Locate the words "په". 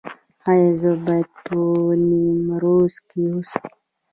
1.45-1.55